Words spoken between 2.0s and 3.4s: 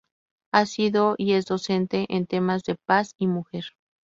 en temas de paz y